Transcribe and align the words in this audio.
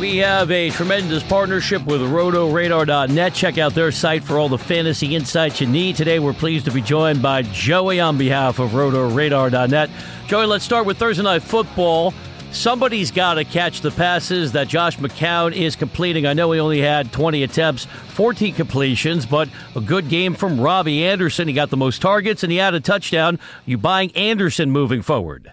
We 0.00 0.16
have 0.16 0.50
a 0.50 0.70
tremendous 0.70 1.22
partnership 1.22 1.84
with 1.84 2.00
RotoRadar.net. 2.00 3.34
Check 3.34 3.58
out 3.58 3.74
their 3.74 3.92
site 3.92 4.24
for 4.24 4.38
all 4.38 4.48
the 4.48 4.56
fantasy 4.56 5.14
insights 5.14 5.60
you 5.60 5.66
need. 5.66 5.96
Today, 5.96 6.18
we're 6.18 6.32
pleased 6.32 6.64
to 6.64 6.70
be 6.70 6.80
joined 6.80 7.20
by 7.20 7.42
Joey 7.42 8.00
on 8.00 8.16
behalf 8.16 8.60
of 8.60 8.70
RotoRadar.net. 8.70 9.90
Joey, 10.26 10.46
let's 10.46 10.64
start 10.64 10.86
with 10.86 10.96
Thursday 10.96 11.22
Night 11.22 11.42
Football. 11.42 12.14
Somebody's 12.50 13.10
got 13.10 13.34
to 13.34 13.44
catch 13.44 13.82
the 13.82 13.90
passes 13.90 14.52
that 14.52 14.68
Josh 14.68 14.96
McCown 14.96 15.52
is 15.52 15.76
completing. 15.76 16.24
I 16.24 16.32
know 16.32 16.50
he 16.50 16.60
only 16.60 16.80
had 16.80 17.12
20 17.12 17.42
attempts, 17.42 17.84
14 17.84 18.54
completions, 18.54 19.26
but 19.26 19.50
a 19.76 19.82
good 19.82 20.08
game 20.08 20.32
from 20.32 20.58
Robbie 20.58 21.04
Anderson. 21.04 21.46
He 21.46 21.52
got 21.52 21.68
the 21.68 21.76
most 21.76 22.00
targets 22.00 22.42
and 22.42 22.50
he 22.50 22.56
had 22.56 22.72
a 22.72 22.80
touchdown. 22.80 23.38
You 23.66 23.76
buying 23.76 24.16
Anderson 24.16 24.70
moving 24.70 25.02
forward? 25.02 25.52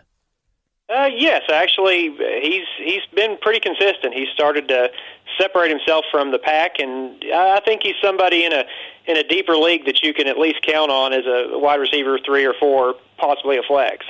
Uh, 0.90 1.10
yes, 1.14 1.42
actually, 1.52 2.16
he's 2.42 2.66
he's 2.78 3.06
been 3.14 3.38
pretty 3.42 3.60
consistent. 3.60 4.14
He's 4.14 4.30
started 4.34 4.70
to 4.70 4.90
separate 5.38 5.70
himself 5.70 6.06
from 6.10 6.32
the 6.32 6.40
pack, 6.40 6.80
and 6.80 7.22
I 7.34 7.60
think 7.66 7.82
he's 7.84 7.96
somebody 8.02 8.46
in 8.46 8.54
a 8.54 8.64
in 9.06 9.18
a 9.18 9.24
deeper 9.24 9.58
league 9.58 9.86
that 9.86 10.02
you 10.02 10.14
can 10.14 10.28
at 10.28 10.38
least 10.38 10.66
count 10.66 10.90
on 10.90 11.12
as 11.12 11.26
a 11.26 11.58
wide 11.60 11.82
receiver 11.82 12.18
three 12.26 12.46
or 12.46 12.54
four, 12.58 12.96
possibly 13.18 13.58
a 13.58 13.64
flex. 13.64 14.06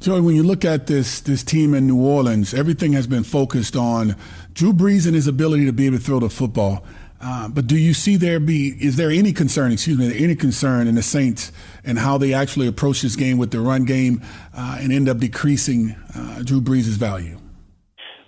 Joey, 0.00 0.22
when 0.22 0.34
you 0.34 0.42
look 0.42 0.64
at 0.64 0.86
this 0.86 1.20
this 1.20 1.44
team 1.44 1.74
in 1.74 1.86
New 1.86 2.00
Orleans, 2.00 2.54
everything 2.54 2.94
has 2.94 3.06
been 3.06 3.22
focused 3.22 3.76
on 3.76 4.16
Drew 4.54 4.72
Brees 4.72 5.04
and 5.04 5.14
his 5.14 5.26
ability 5.26 5.66
to 5.66 5.72
be 5.72 5.84
able 5.84 5.98
to 5.98 6.02
throw 6.02 6.18
the 6.18 6.30
football. 6.30 6.82
Uh, 7.20 7.48
but 7.48 7.66
do 7.66 7.76
you 7.76 7.92
see 7.94 8.16
there 8.16 8.38
be 8.38 8.68
is 8.80 8.96
there 8.96 9.10
any 9.10 9.32
concern? 9.32 9.72
Excuse 9.72 9.98
me, 9.98 10.22
any 10.22 10.36
concern 10.36 10.86
in 10.86 10.94
the 10.94 11.02
Saints 11.02 11.50
and 11.84 11.98
how 11.98 12.16
they 12.16 12.32
actually 12.32 12.68
approach 12.68 13.02
this 13.02 13.16
game 13.16 13.38
with 13.38 13.50
the 13.50 13.60
run 13.60 13.84
game 13.84 14.22
uh, 14.54 14.78
and 14.80 14.92
end 14.92 15.08
up 15.08 15.18
decreasing 15.18 15.96
uh, 16.14 16.42
Drew 16.42 16.60
Brees' 16.60 16.96
value? 16.96 17.38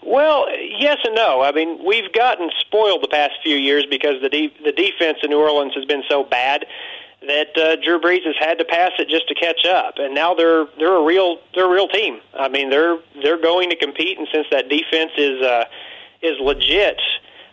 Well, 0.04 0.46
yes 0.80 0.98
and 1.04 1.14
no. 1.14 1.42
I 1.42 1.52
mean, 1.52 1.84
we've 1.84 2.12
gotten 2.12 2.50
spoiled 2.58 3.02
the 3.02 3.08
past 3.08 3.34
few 3.44 3.54
years 3.54 3.86
because 3.88 4.20
the 4.22 4.28
de- 4.28 4.52
the 4.64 4.72
defense 4.72 5.18
in 5.22 5.30
New 5.30 5.38
Orleans 5.38 5.72
has 5.74 5.84
been 5.84 6.02
so 6.08 6.24
bad 6.24 6.66
that 7.26 7.56
uh, 7.56 7.76
Drew 7.76 8.00
Brees 8.00 8.24
has 8.24 8.34
had 8.40 8.58
to 8.58 8.64
pass 8.64 8.92
it 8.98 9.08
just 9.08 9.28
to 9.28 9.34
catch 9.34 9.64
up, 9.66 9.94
and 9.98 10.14
now 10.14 10.34
they're 10.34 10.66
they're 10.78 10.96
a 10.96 11.04
real 11.04 11.38
they're 11.54 11.66
a 11.66 11.72
real 11.72 11.88
team. 11.88 12.20
I 12.34 12.48
mean, 12.48 12.70
they're 12.70 12.98
they're 13.22 13.40
going 13.40 13.70
to 13.70 13.76
compete, 13.76 14.18
and 14.18 14.26
since 14.32 14.46
that 14.50 14.68
defense 14.68 15.12
is 15.16 15.40
uh, 15.42 15.64
is 16.22 16.40
legit 16.40 17.00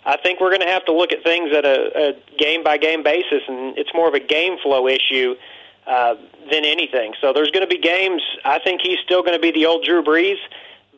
I 0.08 0.16
think 0.16 0.39
we're 0.39 0.50
going 0.50 0.61
to 0.61 0.72
have 0.72 0.86
to 0.86 0.94
look 0.94 1.11
at 1.11 1.22
things 1.22 1.52
at 1.53 1.66
a, 1.66 2.09
a 2.09 2.38
game 2.38 2.63
by 2.63 2.77
game 2.77 3.03
basis, 3.03 3.44
and 3.47 3.77
it's 3.77 3.94
more 3.94 4.08
of 4.08 4.13
a 4.13 4.22
game 4.22 4.58
flow 4.63 4.88
issue 4.88 5.36
uh, 5.86 6.16
than 6.50 6.63
anything. 6.63 7.13
So 7.19 7.33
there's 7.33 7.52
going 7.52 7.67
to 7.67 7.69
be 7.69 7.77
games. 7.77 8.22
I 8.45 8.58
think 8.59 8.80
he's 8.81 9.00
still 9.03 9.22
going 9.22 9.35
to 9.35 9.41
be 9.41 9.52
the 9.52 9.66
old 9.66 9.83
Drew 9.83 10.02
Brees, 10.02 10.38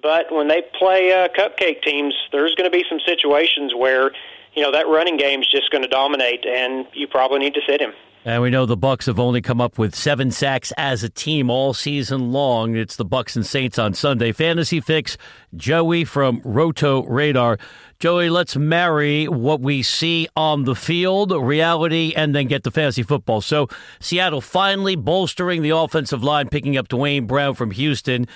but 0.04 0.32
when 0.32 0.48
they 0.48 0.62
play 0.78 1.12
uh, 1.12 1.28
cupcake 1.30 1.82
teams, 1.82 2.14
there's 2.32 2.54
going 2.54 2.70
to 2.70 2.76
be 2.76 2.86
some 2.88 3.00
situations 3.04 3.74
where 3.76 4.12
you 4.54 4.62
know 4.62 4.72
that 4.72 4.88
running 4.88 5.18
game 5.18 5.42
is 5.42 5.48
just 5.50 5.72
going 5.72 5.84
to 5.84 5.90
dominate, 5.90 6.46
and 6.46 6.86
you 6.94 7.08
probably 7.08 7.40
need 7.40 7.56
to 7.56 7.62
sit 7.68 7.82
him. 7.82 7.94
And 8.30 8.44
we 8.44 8.52
know 8.52 8.68
the 8.68 8.78
Bucs 8.78 9.08
have 9.08 9.20
only 9.20 9.42
come 9.42 9.60
up 9.60 9.80
with 9.80 9.96
seven 9.96 10.30
sacks 10.30 10.72
as 10.78 11.04
a 11.04 11.10
team 11.10 11.50
all 11.50 11.74
season 11.74 12.32
long. 12.32 12.76
It's 12.76 12.96
the 12.96 13.04
Bucs 13.04 13.36
and 13.36 13.44
Saints 13.44 13.80
on 13.80 13.96
Sunday. 13.96 14.32
Fantasy 14.34 14.80
Fix, 14.80 15.18
Joey 15.56 16.06
from 16.06 16.40
Roto 16.46 17.04
Radar. 17.08 17.58
Joey, 17.98 18.30
let's 18.30 18.56
marry 18.56 19.28
what 19.28 19.62
we 19.62 19.82
see 19.82 20.28
on 20.36 20.66
the 20.66 20.76
field, 20.76 21.32
reality, 21.32 22.14
and 22.16 22.36
then 22.36 22.46
get 22.46 22.64
to 22.66 22.72
fantasy 22.72 23.02
football. 23.02 23.42
So 23.42 23.68
Seattle 24.00 24.42
finally 24.42 24.96
bolstering 24.96 25.64
the 25.64 25.72
offensive 25.72 26.24
line, 26.24 26.50
picking 26.50 26.78
up 26.78 26.88
Duane 26.88 27.26
Brown 27.26 27.56
from 27.56 27.72
Houston. 27.72 28.28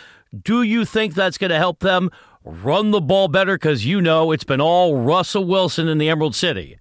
Do 0.41 0.63
you 0.63 0.85
think 0.85 1.13
that's 1.13 1.37
going 1.37 1.51
to 1.51 1.59
help 1.59 1.81
them 1.81 2.09
run 2.43 2.89
the 2.89 2.99
ball 2.99 3.27
better? 3.27 3.59
Because 3.59 3.85
you 3.85 4.01
know 4.01 4.31
it's 4.31 4.43
been 4.43 4.59
all 4.59 4.97
Russell 4.97 5.45
Wilson 5.45 5.87
in 5.87 5.99
the 5.99 6.09
Emerald 6.09 6.33
City. 6.33 6.79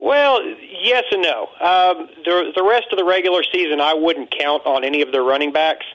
Well, 0.00 0.40
yes 0.80 1.04
and 1.12 1.22
no. 1.22 1.48
Um, 1.60 2.08
the 2.24 2.52
the 2.54 2.62
rest 2.62 2.86
of 2.92 2.98
the 2.98 3.04
regular 3.04 3.42
season, 3.42 3.80
I 3.80 3.94
wouldn't 3.94 4.30
count 4.30 4.64
on 4.66 4.84
any 4.84 5.02
of 5.02 5.12
their 5.12 5.22
running 5.22 5.52
backs. 5.52 5.86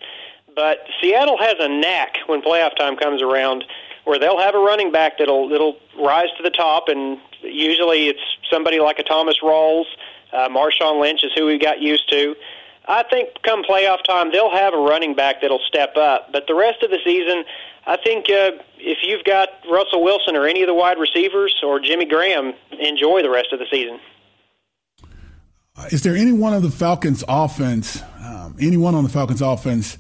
But 0.56 0.88
Seattle 1.02 1.38
has 1.38 1.56
a 1.60 1.68
knack 1.68 2.16
when 2.28 2.42
playoff 2.42 2.78
time 2.78 2.96
comes 2.96 3.22
around, 3.22 3.66
where 4.06 4.18
they'll 4.18 4.40
have 4.40 4.56
a 4.56 4.60
running 4.60 4.92
back 4.92 5.18
that'll 5.18 5.50
that'll 5.50 5.78
rise 6.00 6.30
to 6.38 6.44
the 6.44 6.50
top, 6.50 6.86
and 6.88 7.20
usually 7.42 8.08
it's 8.08 8.22
somebody 8.50 8.80
like 8.80 9.00
a 9.00 9.04
Thomas 9.04 9.38
Rawls. 9.44 9.86
Uh, 10.32 10.50
Marshawn 10.50 11.00
Lynch 11.02 11.24
is 11.24 11.32
who 11.36 11.46
we 11.46 11.58
got 11.58 11.82
used 11.82 12.10
to. 12.10 12.36
I 12.88 13.04
think 13.04 13.30
come 13.44 13.64
playoff 13.64 14.04
time, 14.04 14.32
they'll 14.32 14.52
have 14.52 14.74
a 14.74 14.78
running 14.78 15.16
back 15.16 15.42
that'll 15.42 15.60
step 15.60 15.98
up. 15.98 16.32
But 16.32 16.48
the 16.48 16.56
rest 16.56 16.84
of 16.84 16.92
the 16.92 17.00
season, 17.04 17.44
I 17.88 17.98
think 17.98 18.30
uh, 18.30 18.52
if 18.78 19.00
you've 19.02 19.24
got 19.24 19.50
Russell 19.70 20.04
Wilson 20.04 20.36
or 20.36 20.46
any 20.46 20.62
of 20.62 20.68
the 20.68 20.74
wide 20.74 21.00
receivers 21.00 21.56
or 21.64 21.80
Jimmy 21.80 22.06
Graham, 22.06 22.54
enjoy 22.80 23.24
the 23.24 23.30
rest 23.30 23.52
of 23.54 23.60
the 23.60 23.66
season. 23.72 24.00
Is 25.92 26.04
there 26.04 26.16
any 26.16 26.32
one 26.32 26.54
of 26.54 26.64
the 26.64 26.72
Falcons' 26.72 27.24
offense, 27.28 28.02
um, 28.24 28.56
anyone 28.60 28.96
on 28.96 29.04
the 29.04 29.10
Falcons' 29.10 29.42
offense, 29.42 29.98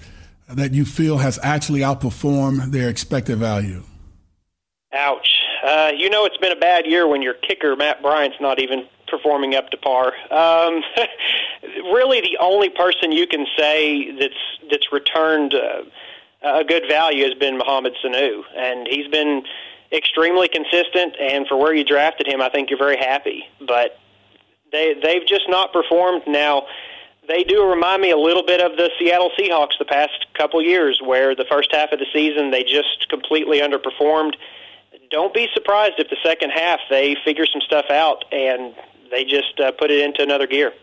that 0.50 0.74
you 0.74 0.86
feel 0.86 1.18
has 1.18 1.40
actually 1.44 1.81
outperformed 1.81 2.72
their 2.72 2.90
expected 2.90 3.38
value? 3.38 3.84
Ouch. 4.94 5.41
Uh, 5.66 5.91
you 5.96 6.09
know 6.09 6.25
it's 6.25 6.38
been 6.38 6.52
a 6.52 6.59
bad 6.59 6.86
year 6.86 7.08
when 7.08 7.22
your 7.22 7.34
kicker, 7.34 7.75
Matt 7.75 8.02
Bryant's 8.02 8.38
not 8.40 8.59
even 8.59 8.88
performing 9.08 9.56
up 9.56 9.69
to 9.69 9.78
par. 9.78 10.13
Um, 10.31 10.81
really, 11.92 12.22
the 12.22 12.38
only 12.40 12.69
person 12.69 13.12
you 13.12 13.28
can 13.28 13.46
say 13.57 14.12
that's 14.18 14.34
that's 14.69 14.92
returned 14.92 15.53
uh, 15.53 15.84
a 16.44 16.63
good 16.63 16.84
value 16.88 17.24
has 17.25 17.34
been 17.34 17.57
Mohamed 17.57 17.96
Sanu, 18.03 18.44
and 18.56 18.88
he's 18.88 19.07
been 19.07 19.44
extremely 19.92 20.47
consistent. 20.47 21.16
And 21.19 21.47
for 21.47 21.57
where 21.57 21.74
you 21.74 21.84
drafted 21.84 22.28
him, 22.28 22.42
I 22.42 22.50
think 22.50 22.69
you're 22.69 22.80
very 22.80 22.97
happy. 22.97 23.44
But 23.59 24.00
they 24.75 24.96
they've 25.02 25.25
just 25.25 25.47
not 25.47 25.72
performed 25.72 26.24
now. 26.28 26.68
They 27.28 27.44
do 27.44 27.66
remind 27.66 28.02
me 28.02 28.12
a 28.12 28.18
little 28.18 28.46
bit 28.46 28.62
of 28.62 28.78
the 28.78 28.91
Seattle 29.00 29.31
Seahawks 29.40 29.80
the 29.80 29.86
past 29.86 30.28
couple 30.38 30.62
years, 30.62 31.02
where 31.03 31.36
the 31.36 31.46
first 31.50 31.69
half 31.72 31.91
of 31.91 32.00
the 32.00 32.06
season 32.13 32.52
they 32.52 32.63
just 32.63 33.08
completely 33.09 33.62
underperformed. 33.62 34.34
Don't 35.09 35.34
be 35.34 35.47
surprised 35.53 35.94
if 35.97 36.09
the 36.09 36.18
second 36.24 36.52
half 36.52 36.80
they 36.90 37.16
figure 37.24 37.46
some 37.46 37.62
stuff 37.62 37.86
out 37.90 38.25
and 38.31 38.75
they 39.12 39.24
just 39.24 39.59
uh, 39.59 39.72
put 39.72 39.90
it 39.91 40.03
into 40.03 40.22
another 40.22 40.46
gear. 40.46 40.74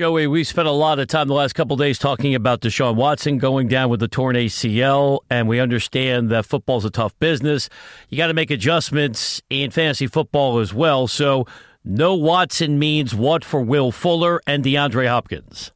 Joey, 0.00 0.26
we 0.26 0.42
spent 0.42 0.66
a 0.66 0.72
lot 0.72 0.98
of 0.98 1.06
time 1.06 1.28
the 1.28 1.34
last 1.34 1.52
couple 1.52 1.76
days 1.76 2.00
talking 2.00 2.34
about 2.34 2.60
Deshaun 2.60 2.96
Watson 2.96 3.38
going 3.38 3.68
down 3.68 3.90
with 3.90 4.00
the 4.00 4.08
torn 4.08 4.34
ACL, 4.34 5.20
and 5.30 5.46
we 5.46 5.60
understand 5.60 6.30
that 6.30 6.46
football's 6.46 6.84
a 6.84 6.90
tough 6.90 7.16
business. 7.20 7.68
You 8.08 8.18
got 8.18 8.26
to 8.26 8.34
make 8.34 8.50
adjustments 8.50 9.40
in 9.50 9.70
fantasy 9.70 10.08
football 10.08 10.58
as 10.58 10.74
well. 10.74 11.06
So, 11.06 11.46
no 11.84 12.14
Watson 12.14 12.78
means 12.78 13.14
what 13.14 13.44
for 13.44 13.60
Will 13.60 13.92
Fuller 13.92 14.40
and 14.46 14.64
DeAndre 14.64 15.08
Hopkins? 15.08 15.72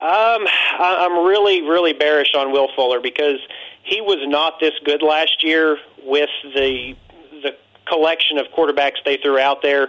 Um, 0.00 0.46
I'm 0.78 1.26
really, 1.26 1.62
really 1.62 1.94
bearish 1.94 2.34
on 2.36 2.52
Will 2.52 2.68
Fuller 2.76 3.00
because 3.00 3.38
he 3.84 4.00
was 4.00 4.18
not 4.28 4.60
this 4.60 4.74
good 4.84 5.02
last 5.02 5.42
year 5.42 5.78
with 6.04 6.30
the 6.54 6.94
the 7.42 7.56
collection 7.86 8.38
of 8.38 8.46
quarterbacks 8.56 8.96
they 9.04 9.16
threw 9.16 9.38
out 9.38 9.62
there. 9.62 9.88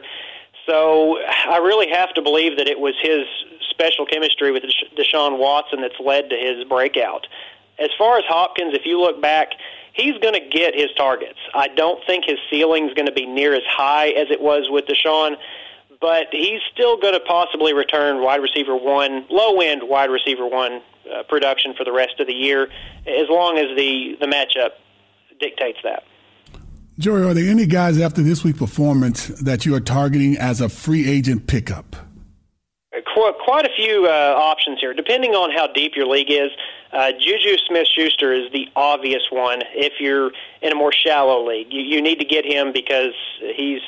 So 0.66 1.18
I 1.19 1.57
really 1.57 1.90
have 1.91 2.13
to 2.13 2.22
believe 2.22 2.58
that 2.58 2.67
it 2.67 2.79
was 2.79 2.96
his 3.02 3.26
special 3.70 4.05
chemistry 4.05 4.52
with 4.52 4.64
Deshaun 4.97 5.38
Watson 5.38 5.81
that's 5.81 5.99
led 5.99 6.29
to 6.29 6.35
his 6.35 6.64
breakout. 6.67 7.28
As 7.78 7.90
far 7.97 8.17
as 8.17 8.23
Hopkins, 8.28 8.73
if 8.73 8.85
you 8.85 8.99
look 8.99 9.22
back, 9.22 9.49
he's 9.95 10.17
going 10.19 10.33
to 10.33 10.47
get 10.49 10.75
his 10.75 10.91
targets. 10.95 11.39
I 11.53 11.69
don't 11.69 12.05
think 12.05 12.25
his 12.25 12.37
ceiling 12.51 12.87
is 12.87 12.93
going 12.93 13.07
to 13.07 13.13
be 13.13 13.25
near 13.25 13.55
as 13.55 13.63
high 13.67 14.09
as 14.09 14.29
it 14.29 14.41
was 14.41 14.67
with 14.69 14.85
Deshaun, 14.85 15.37
but 16.01 16.27
he's 16.31 16.61
still 16.71 16.97
going 16.97 17.13
to 17.13 17.21
possibly 17.21 17.73
return 17.73 18.21
wide 18.21 18.41
receiver 18.41 18.75
one, 18.75 19.25
low 19.29 19.59
end 19.61 19.81
wide 19.83 20.09
receiver 20.11 20.45
one 20.45 20.81
uh, 21.11 21.23
production 21.23 21.73
for 21.75 21.83
the 21.83 21.93
rest 21.93 22.19
of 22.19 22.27
the 22.27 22.33
year, 22.33 22.67
as 23.07 23.29
long 23.29 23.57
as 23.57 23.75
the 23.75 24.17
the 24.19 24.27
matchup 24.27 24.71
dictates 25.39 25.79
that. 25.83 26.03
Joey, 26.97 27.23
are 27.23 27.33
there 27.33 27.49
any 27.49 27.65
guys 27.65 27.99
after 27.99 28.21
this 28.21 28.43
week's 28.43 28.59
performance 28.59 29.27
that 29.27 29.65
you 29.65 29.75
are 29.75 29.81
targeting 29.81 30.37
as 30.37 30.61
a 30.61 30.69
free 30.69 31.09
agent 31.09 31.45
pickup? 31.47 31.95
Quite 33.03 33.65
a 33.65 33.75
few 33.75 34.05
uh, 34.05 34.35
options 34.37 34.79
here, 34.79 34.93
depending 34.93 35.31
on 35.31 35.51
how 35.51 35.67
deep 35.67 35.95
your 35.95 36.07
league 36.07 36.31
is. 36.31 36.51
Uh, 36.93 37.11
Juju 37.11 37.57
Smith-Schuster 37.67 38.31
is 38.31 38.51
the 38.53 38.69
obvious 38.75 39.23
one. 39.31 39.61
If 39.73 39.99
you're 39.99 40.31
in 40.61 40.71
a 40.71 40.75
more 40.75 40.93
shallow 40.93 41.45
league, 41.45 41.73
you, 41.73 41.81
you 41.81 42.01
need 42.01 42.19
to 42.19 42.25
get 42.25 42.45
him 42.45 42.71
because 42.71 43.13
he's 43.55 43.81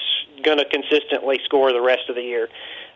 going 0.44 0.58
to 0.58 0.66
consistently 0.66 1.40
score 1.46 1.72
the 1.72 1.82
rest 1.82 2.10
of 2.10 2.16
the 2.16 2.22
year. 2.22 2.50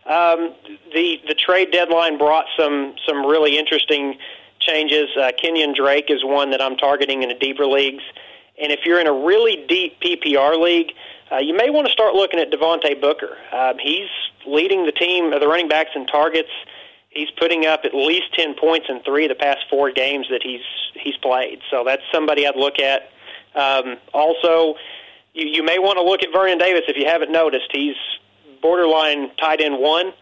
Um, 0.04 0.54
the 0.92 1.20
the 1.28 1.34
trade 1.34 1.70
deadline 1.70 2.18
brought 2.18 2.46
some 2.58 2.94
some 3.06 3.24
really 3.24 3.56
interesting 3.56 4.18
changes. 4.58 5.08
Uh, 5.16 5.30
Kenyan 5.42 5.74
Drake 5.74 6.06
is 6.08 6.24
one 6.24 6.50
that 6.50 6.60
I'm 6.60 6.76
targeting 6.76 7.22
in 7.22 7.28
the 7.28 7.36
deeper 7.36 7.66
leagues, 7.66 8.02
and 8.60 8.72
if 8.72 8.80
you're 8.84 9.00
in 9.00 9.06
a 9.06 9.12
really 9.12 9.64
deep 9.68 10.00
PPR 10.00 10.60
league, 10.60 10.88
uh, 10.88 10.96
you 11.38 11.54
may 11.56 11.70
want 11.70 11.86
to 11.86 11.92
start 11.92 12.14
looking 12.14 12.40
at 12.40 12.50
Devontae 12.50 13.00
Booker. 13.00 13.36
Um, 13.52 13.78
he's 13.78 14.08
leading 14.46 14.84
the 14.86 14.92
team, 14.92 15.32
uh, 15.32 15.38
the 15.38 15.48
running 15.48 15.68
backs 15.68 15.90
in 15.94 16.06
targets. 16.06 16.50
He's 17.10 17.30
putting 17.38 17.66
up 17.66 17.80
at 17.84 17.94
least 17.94 18.34
ten 18.34 18.54
points 18.54 18.86
in 18.88 19.02
three 19.02 19.24
of 19.24 19.28
the 19.28 19.34
past 19.34 19.60
four 19.68 19.90
games 19.92 20.26
that 20.30 20.42
he's 20.42 20.62
he's 20.94 21.16
played. 21.18 21.60
So 21.70 21.84
that's 21.84 22.02
somebody 22.12 22.46
I'd 22.46 22.56
look 22.56 22.78
at. 22.78 23.10
Um, 23.54 23.98
also, 24.14 24.76
you, 25.34 25.46
you 25.46 25.62
may 25.62 25.78
want 25.78 25.98
to 25.98 26.02
look 26.02 26.22
at 26.22 26.30
Vernon 26.32 26.58
Davis 26.58 26.82
if 26.88 26.96
you 26.96 27.06
haven't 27.06 27.30
noticed. 27.30 27.68
He's 27.70 27.96
borderline 28.62 29.30
tight 29.36 29.60
end 29.60 29.78
one. 29.78 30.12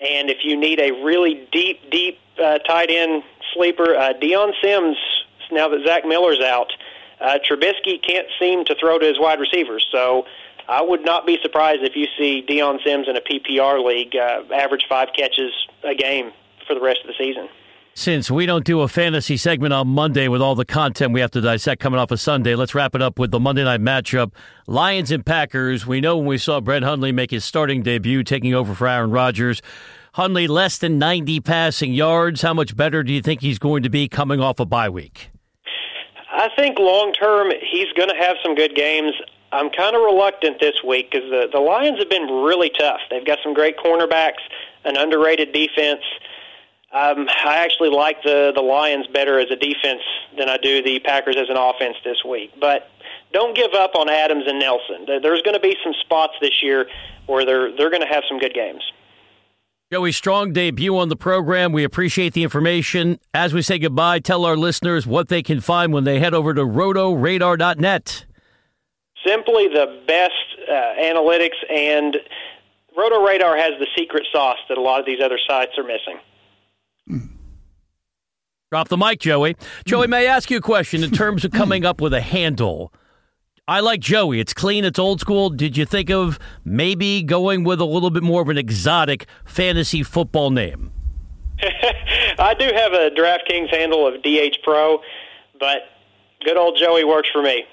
And 0.00 0.30
if 0.30 0.44
you 0.44 0.56
need 0.56 0.80
a 0.80 0.92
really 1.02 1.48
deep, 1.50 1.90
deep 1.90 2.18
uh, 2.42 2.58
tight 2.58 2.90
end 2.90 3.22
sleeper, 3.54 3.96
uh, 3.96 4.12
Dion 4.12 4.52
Sims, 4.62 4.96
now 5.50 5.68
that 5.68 5.84
Zach 5.86 6.04
Miller's 6.06 6.40
out, 6.40 6.72
uh, 7.20 7.38
Trubisky 7.48 8.00
can't 8.02 8.26
seem 8.38 8.64
to 8.66 8.74
throw 8.74 8.98
to 8.98 9.06
his 9.06 9.18
wide 9.18 9.40
receivers. 9.40 9.86
So 9.90 10.26
I 10.68 10.82
would 10.82 11.04
not 11.04 11.26
be 11.26 11.38
surprised 11.42 11.82
if 11.82 11.96
you 11.96 12.06
see 12.18 12.42
Dion 12.42 12.78
Sims 12.84 13.08
in 13.08 13.16
a 13.16 13.20
PPR 13.20 13.84
league 13.84 14.14
uh, 14.14 14.42
average 14.54 14.86
five 14.88 15.08
catches 15.16 15.52
a 15.82 15.94
game 15.94 16.32
for 16.66 16.74
the 16.74 16.80
rest 16.80 17.00
of 17.00 17.06
the 17.06 17.14
season. 17.16 17.48
Since 17.94 18.30
we 18.30 18.46
don't 18.46 18.64
do 18.64 18.82
a 18.82 18.86
fantasy 18.86 19.36
segment 19.36 19.72
on 19.72 19.88
Monday 19.88 20.28
with 20.28 20.40
all 20.40 20.54
the 20.54 20.64
content 20.64 21.12
we 21.12 21.20
have 21.20 21.32
to 21.32 21.40
dissect 21.40 21.80
coming 21.80 21.98
off 21.98 22.12
of 22.12 22.20
Sunday, 22.20 22.54
let's 22.54 22.72
wrap 22.72 22.94
it 22.94 23.02
up 23.02 23.18
with 23.18 23.32
the 23.32 23.40
Monday 23.40 23.64
night 23.64 23.80
matchup. 23.80 24.32
Lions 24.68 25.10
and 25.10 25.26
Packers. 25.26 25.84
We 25.84 26.00
know 26.00 26.16
when 26.16 26.26
we 26.26 26.38
saw 26.38 26.60
Brett 26.60 26.84
Hundley 26.84 27.10
make 27.10 27.32
his 27.32 27.44
starting 27.44 27.82
debut, 27.82 28.22
taking 28.22 28.54
over 28.54 28.72
for 28.72 28.86
Aaron 28.86 29.10
Rodgers. 29.10 29.62
Hundley 30.12 30.46
less 30.46 30.78
than 30.78 30.98
90 30.98 31.40
passing 31.40 31.92
yards. 31.92 32.42
How 32.42 32.54
much 32.54 32.76
better 32.76 33.02
do 33.02 33.12
you 33.12 33.20
think 33.20 33.40
he's 33.40 33.58
going 33.58 33.82
to 33.82 33.90
be 33.90 34.06
coming 34.06 34.38
off 34.38 34.60
a 34.60 34.64
bye 34.64 34.88
week? 34.88 35.30
I 36.48 36.54
think 36.56 36.78
long 36.78 37.12
term 37.12 37.52
he's 37.60 37.92
going 37.92 38.08
to 38.08 38.14
have 38.14 38.36
some 38.42 38.54
good 38.54 38.74
games. 38.74 39.12
I'm 39.52 39.70
kind 39.70 39.94
of 39.94 40.02
reluctant 40.02 40.60
this 40.60 40.82
week 40.86 41.10
because 41.10 41.28
the 41.30 41.48
the 41.52 41.60
Lions 41.60 41.98
have 41.98 42.08
been 42.08 42.26
really 42.42 42.70
tough. 42.70 43.00
They've 43.10 43.24
got 43.24 43.38
some 43.42 43.54
great 43.54 43.76
cornerbacks, 43.76 44.40
an 44.84 44.96
underrated 44.96 45.52
defense. 45.52 46.02
Um, 46.90 47.28
I 47.44 47.58
actually 47.58 47.90
like 47.90 48.22
the 48.22 48.52
the 48.54 48.62
Lions 48.62 49.06
better 49.08 49.38
as 49.38 49.50
a 49.50 49.56
defense 49.56 50.00
than 50.38 50.48
I 50.48 50.56
do 50.56 50.82
the 50.82 51.00
Packers 51.00 51.36
as 51.36 51.50
an 51.50 51.56
offense 51.56 51.96
this 52.02 52.24
week. 52.24 52.52
But 52.58 52.90
don't 53.32 53.54
give 53.54 53.74
up 53.74 53.94
on 53.94 54.08
Adams 54.08 54.44
and 54.46 54.58
Nelson. 54.58 55.04
There's 55.06 55.42
going 55.42 55.54
to 55.54 55.60
be 55.60 55.76
some 55.84 55.92
spots 56.00 56.34
this 56.40 56.62
year 56.62 56.86
where 57.26 57.44
they're 57.44 57.76
they're 57.76 57.90
going 57.90 58.02
to 58.02 58.08
have 58.08 58.24
some 58.26 58.38
good 58.38 58.54
games. 58.54 58.82
Joey 59.90 60.12
Strong 60.12 60.52
debut 60.52 60.98
on 60.98 61.08
the 61.08 61.16
program. 61.16 61.72
We 61.72 61.82
appreciate 61.82 62.34
the 62.34 62.42
information. 62.42 63.18
As 63.32 63.54
we 63.54 63.62
say 63.62 63.78
goodbye, 63.78 64.18
tell 64.18 64.44
our 64.44 64.54
listeners 64.54 65.06
what 65.06 65.28
they 65.28 65.42
can 65.42 65.62
find 65.62 65.94
when 65.94 66.04
they 66.04 66.18
head 66.18 66.34
over 66.34 66.52
to 66.52 66.60
rotoradar.net. 66.60 68.26
Simply 69.26 69.68
the 69.68 70.02
best 70.06 70.32
uh, 70.70 70.72
analytics, 71.00 71.56
and 71.74 72.18
Roto 72.94 73.24
Radar 73.24 73.56
has 73.56 73.72
the 73.78 73.86
secret 73.96 74.26
sauce 74.30 74.58
that 74.68 74.76
a 74.76 74.80
lot 74.82 75.00
of 75.00 75.06
these 75.06 75.20
other 75.24 75.38
sites 75.48 75.72
are 75.78 75.84
missing. 75.84 76.18
Drop 78.70 78.88
the 78.88 78.98
mic, 78.98 79.20
Joey. 79.20 79.56
Joey, 79.86 80.06
may 80.06 80.28
I 80.28 80.36
ask 80.36 80.50
you 80.50 80.58
a 80.58 80.60
question 80.60 81.02
in 81.02 81.10
terms 81.12 81.46
of 81.46 81.52
coming 81.52 81.86
up 81.86 82.02
with 82.02 82.12
a 82.12 82.20
handle? 82.20 82.92
I 83.68 83.80
like 83.80 84.00
Joey. 84.00 84.40
It's 84.40 84.54
clean, 84.54 84.86
it's 84.86 84.98
old 84.98 85.20
school. 85.20 85.50
Did 85.50 85.76
you 85.76 85.84
think 85.84 86.10
of 86.10 86.38
maybe 86.64 87.22
going 87.22 87.64
with 87.64 87.80
a 87.80 87.84
little 87.84 88.08
bit 88.08 88.22
more 88.22 88.40
of 88.40 88.48
an 88.48 88.56
exotic 88.56 89.26
fantasy 89.44 90.02
football 90.02 90.50
name? 90.50 90.90
I 92.38 92.54
do 92.58 92.64
have 92.64 92.94
a 92.94 93.10
DraftKings 93.10 93.68
handle 93.68 94.06
of 94.06 94.22
DH 94.22 94.56
Pro, 94.64 95.00
but 95.60 95.82
good 96.46 96.56
old 96.56 96.78
Joey 96.80 97.04
works 97.04 97.28
for 97.30 97.42
me. 97.42 97.64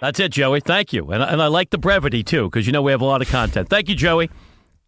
That's 0.00 0.18
it, 0.18 0.32
Joey. 0.32 0.58
Thank 0.58 0.92
you. 0.92 1.12
And, 1.12 1.22
and 1.22 1.40
I 1.40 1.46
like 1.46 1.70
the 1.70 1.78
brevity, 1.78 2.24
too, 2.24 2.50
because 2.50 2.66
you 2.66 2.72
know 2.72 2.82
we 2.82 2.90
have 2.90 3.00
a 3.00 3.06
lot 3.06 3.22
of 3.22 3.28
content. 3.28 3.68
Thank 3.68 3.88
you, 3.88 3.94
Joey. 3.94 4.30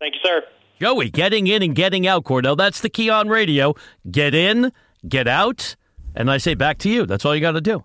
Thank 0.00 0.14
you, 0.14 0.20
sir. 0.24 0.42
Joey, 0.80 1.10
getting 1.10 1.46
in 1.46 1.62
and 1.62 1.76
getting 1.76 2.08
out, 2.08 2.24
Kordell. 2.24 2.56
That's 2.56 2.80
the 2.80 2.90
key 2.90 3.08
on 3.08 3.28
radio. 3.28 3.74
Get 4.10 4.34
in, 4.34 4.72
get 5.08 5.28
out, 5.28 5.76
and 6.16 6.28
I 6.28 6.38
say 6.38 6.54
back 6.54 6.78
to 6.78 6.90
you. 6.90 7.06
That's 7.06 7.24
all 7.24 7.36
you 7.36 7.40
got 7.40 7.52
to 7.52 7.60
do. 7.60 7.84